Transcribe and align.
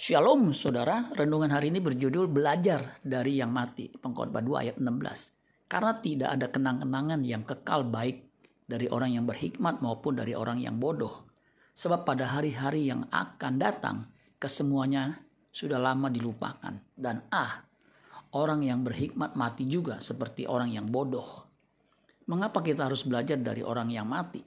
Shalom 0.00 0.56
saudara, 0.56 1.12
renungan 1.12 1.52
hari 1.52 1.68
ini 1.68 1.76
berjudul 1.76 2.32
Belajar 2.32 3.04
dari 3.04 3.36
yang 3.36 3.52
mati, 3.52 3.92
pengkhotbah 3.92 4.40
2 4.40 4.64
ayat 4.64 4.76
16. 4.80 5.68
Karena 5.68 5.92
tidak 6.00 6.30
ada 6.40 6.46
kenang-kenangan 6.48 7.20
yang 7.20 7.44
kekal 7.44 7.84
baik 7.84 8.24
dari 8.64 8.88
orang 8.88 9.20
yang 9.20 9.28
berhikmat 9.28 9.84
maupun 9.84 10.16
dari 10.16 10.32
orang 10.32 10.56
yang 10.56 10.80
bodoh. 10.80 11.28
Sebab 11.76 12.08
pada 12.08 12.32
hari-hari 12.32 12.88
yang 12.88 13.12
akan 13.12 13.60
datang, 13.60 14.08
kesemuanya 14.40 15.20
sudah 15.52 15.76
lama 15.76 16.08
dilupakan. 16.08 16.80
Dan 16.96 17.20
ah, 17.28 17.60
orang 18.40 18.64
yang 18.64 18.80
berhikmat 18.80 19.36
mati 19.36 19.68
juga 19.68 20.00
seperti 20.00 20.48
orang 20.48 20.72
yang 20.72 20.88
bodoh. 20.88 21.44
Mengapa 22.24 22.64
kita 22.64 22.88
harus 22.88 23.04
belajar 23.04 23.36
dari 23.36 23.60
orang 23.60 23.92
yang 23.92 24.08
mati? 24.08 24.40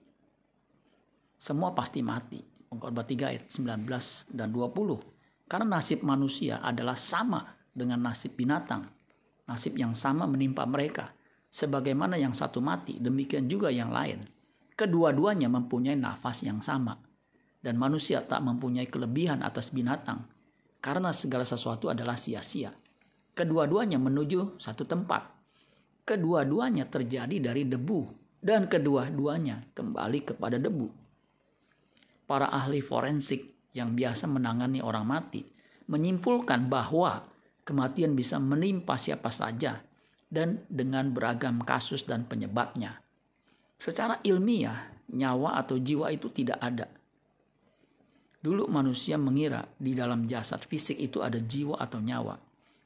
Semua 1.37 1.77
pasti 1.77 2.01
mati. 2.01 2.41
Pengkhotbah 2.41 3.05
3 3.05 3.29
ayat 3.37 3.45
19 3.53 4.33
dan 4.33 4.49
20 4.49 5.12
karena 5.53 5.77
nasib 5.77 6.01
manusia 6.01 6.65
adalah 6.65 6.97
sama 6.97 7.45
dengan 7.69 8.01
nasib 8.01 8.33
binatang. 8.33 8.89
Nasib 9.45 9.77
yang 9.77 9.93
sama 9.93 10.25
menimpa 10.25 10.65
mereka. 10.65 11.13
Sebagaimana 11.53 12.17
yang 12.17 12.33
satu 12.33 12.57
mati, 12.57 12.97
demikian 12.97 13.45
juga 13.45 13.69
yang 13.69 13.93
lain. 13.93 14.25
Kedua-duanya 14.73 15.53
mempunyai 15.53 15.93
nafas 15.93 16.41
yang 16.41 16.57
sama. 16.57 16.97
Dan 17.61 17.77
manusia 17.77 18.25
tak 18.25 18.41
mempunyai 18.41 18.89
kelebihan 18.89 19.45
atas 19.45 19.69
binatang. 19.69 20.25
Karena 20.81 21.13
segala 21.13 21.45
sesuatu 21.45 21.85
adalah 21.85 22.17
sia-sia. 22.17 22.73
Kedua-duanya 23.37 24.01
menuju 24.01 24.57
satu 24.57 24.89
tempat. 24.89 25.37
Kedua-duanya 26.01 26.89
terjadi 26.89 27.37
dari 27.37 27.69
debu. 27.69 28.01
Dan 28.41 28.65
kedua-duanya 28.65 29.69
kembali 29.77 30.33
kepada 30.33 30.57
debu. 30.57 30.89
Para 32.25 32.49
ahli 32.49 32.81
forensik 32.81 33.53
yang 33.73 33.97
biasa 33.97 34.29
menangani 34.29 34.79
orang 34.79 35.05
mati 35.05 35.41
menyimpulkan 35.89 36.71
bahwa 36.71 37.27
kematian 37.67 38.15
bisa 38.15 38.39
menimpa 38.39 38.95
siapa 38.95 39.33
saja 39.33 39.83
dan 40.33 40.65
dengan 40.71 41.13
beragam 41.13 41.61
kasus 41.61 42.07
dan 42.07 42.25
penyebabnya. 42.25 43.03
Secara 43.77 44.23
ilmiah, 44.23 44.93
nyawa 45.11 45.59
atau 45.59 45.77
jiwa 45.77 46.09
itu 46.09 46.31
tidak 46.31 46.57
ada. 46.63 46.87
Dulu 48.43 48.67
manusia 48.67 49.15
mengira 49.15 49.63
di 49.79 49.95
dalam 49.95 50.27
jasad 50.27 50.59
fisik 50.67 50.99
itu 50.99 51.23
ada 51.23 51.39
jiwa 51.39 51.79
atau 51.79 51.99
nyawa. 51.99 52.35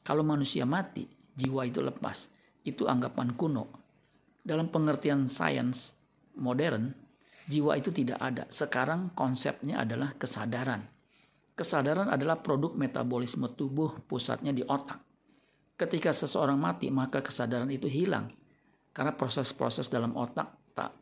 Kalau 0.06 0.22
manusia 0.22 0.70
mati, 0.70 1.10
jiwa 1.34 1.66
itu 1.66 1.82
lepas. 1.82 2.30
Itu 2.62 2.86
anggapan 2.86 3.34
kuno. 3.34 3.66
Dalam 4.46 4.70
pengertian 4.70 5.26
sains 5.32 5.98
modern, 6.38 6.94
jiwa 7.48 7.80
itu 7.80 7.90
tidak 7.96 8.20
ada. 8.20 8.44
Sekarang 8.52 9.16
konsepnya 9.16 9.82
adalah 9.82 10.14
kesadaran. 10.20 10.84
Kesadaran 11.58 12.12
adalah 12.12 12.38
produk 12.38 12.76
metabolisme 12.78 13.50
tubuh 13.58 14.04
pusatnya 14.06 14.54
di 14.54 14.62
otak. 14.62 15.02
Ketika 15.74 16.14
seseorang 16.14 16.60
mati, 16.60 16.92
maka 16.94 17.24
kesadaran 17.24 17.72
itu 17.74 17.90
hilang. 17.90 18.30
Karena 18.94 19.16
proses-proses 19.16 19.90
dalam 19.90 20.14
otak 20.14 20.76
tak 20.78 20.94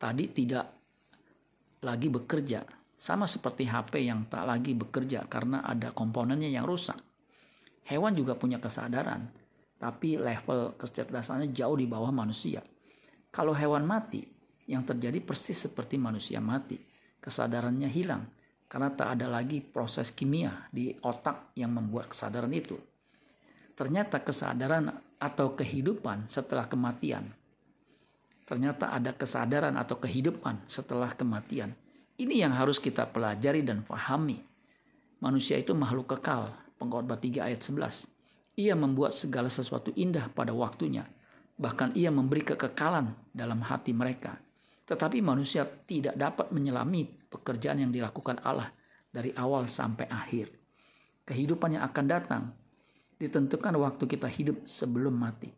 tadi 0.00 0.32
tidak 0.32 0.64
lagi 1.84 2.08
bekerja. 2.08 2.64
Sama 2.98 3.28
seperti 3.30 3.68
HP 3.68 4.04
yang 4.08 4.26
tak 4.26 4.48
lagi 4.48 4.74
bekerja 4.74 5.28
karena 5.30 5.62
ada 5.62 5.94
komponennya 5.94 6.50
yang 6.50 6.66
rusak. 6.66 6.98
Hewan 7.88 8.12
juga 8.12 8.36
punya 8.36 8.60
kesadaran, 8.60 9.32
tapi 9.80 10.20
level 10.20 10.76
kecerdasannya 10.76 11.54
jauh 11.54 11.78
di 11.78 11.88
bawah 11.88 12.12
manusia. 12.12 12.60
Kalau 13.32 13.56
hewan 13.56 13.86
mati, 13.88 14.37
yang 14.68 14.84
terjadi 14.84 15.24
persis 15.24 15.56
seperti 15.56 15.96
manusia 15.96 16.38
mati. 16.44 16.76
Kesadarannya 17.18 17.88
hilang 17.88 18.28
karena 18.68 18.92
tak 18.92 19.16
ada 19.18 19.26
lagi 19.32 19.64
proses 19.64 20.12
kimia 20.12 20.68
di 20.68 20.92
otak 21.00 21.56
yang 21.56 21.72
membuat 21.72 22.12
kesadaran 22.12 22.52
itu. 22.52 22.76
Ternyata 23.72 24.20
kesadaran 24.20 24.92
atau 25.16 25.56
kehidupan 25.56 26.28
setelah 26.28 26.68
kematian. 26.68 27.32
Ternyata 28.44 28.92
ada 28.92 29.16
kesadaran 29.16 29.74
atau 29.74 29.96
kehidupan 29.96 30.68
setelah 30.68 31.16
kematian. 31.16 31.72
Ini 32.20 32.44
yang 32.44 32.52
harus 32.52 32.76
kita 32.76 33.08
pelajari 33.08 33.64
dan 33.64 33.84
pahami. 33.84 34.44
Manusia 35.18 35.56
itu 35.56 35.72
makhluk 35.72 36.16
kekal. 36.16 36.52
Pengkhotbah 36.78 37.18
3 37.18 37.50
ayat 37.50 37.60
11. 37.62 38.06
Ia 38.58 38.74
membuat 38.74 39.14
segala 39.14 39.50
sesuatu 39.50 39.94
indah 39.94 40.30
pada 40.30 40.50
waktunya. 40.54 41.06
Bahkan 41.58 41.94
ia 41.98 42.10
memberi 42.10 42.42
kekekalan 42.42 43.14
dalam 43.34 43.62
hati 43.62 43.90
mereka 43.94 44.38
tetapi 44.88 45.20
manusia 45.20 45.68
tidak 45.84 46.16
dapat 46.16 46.48
menyelami 46.48 47.28
pekerjaan 47.28 47.84
yang 47.84 47.92
dilakukan 47.92 48.40
Allah 48.40 48.72
dari 49.12 49.36
awal 49.36 49.68
sampai 49.68 50.08
akhir. 50.08 50.48
Kehidupan 51.28 51.76
yang 51.76 51.84
akan 51.84 52.06
datang 52.08 52.42
ditentukan 53.20 53.76
waktu 53.76 54.08
kita 54.08 54.32
hidup 54.32 54.64
sebelum 54.64 55.12
mati. 55.12 55.52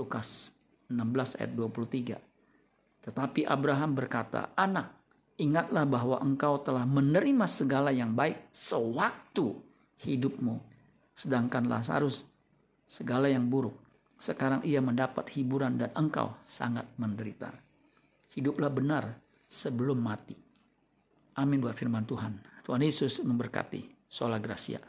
Lukas 0.00 0.56
16 0.88 1.36
ayat 1.36 1.52
23. 1.52 3.04
Tetapi 3.04 3.44
Abraham 3.44 3.92
berkata, 3.92 4.56
"Anak, 4.56 4.96
ingatlah 5.36 5.84
bahwa 5.84 6.16
engkau 6.24 6.56
telah 6.64 6.88
menerima 6.88 7.44
segala 7.44 7.92
yang 7.92 8.16
baik 8.16 8.48
sewaktu 8.48 9.60
hidupmu, 10.00 10.56
sedangkan 11.12 11.68
Lazarus 11.68 12.24
segala 12.88 13.28
yang 13.28 13.44
buruk. 13.52 13.76
Sekarang 14.16 14.64
ia 14.64 14.80
mendapat 14.80 15.28
hiburan 15.36 15.76
dan 15.76 15.92
engkau 15.92 16.32
sangat 16.48 16.88
menderita." 16.96 17.69
Hiduplah 18.34 18.70
benar 18.70 19.18
sebelum 19.50 19.98
mati. 19.98 20.34
Amin 21.38 21.62
buat 21.62 21.74
firman 21.74 22.06
Tuhan. 22.06 22.64
Tuhan 22.66 22.82
Yesus 22.82 23.22
memberkati. 23.22 24.10
Sola 24.10 24.42
Gracia. 24.42 24.82